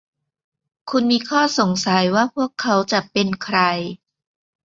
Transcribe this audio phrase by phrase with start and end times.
[0.89, 3.59] คุณมีข้อสงสัยว่าพวกเขาจะเป็นใคร?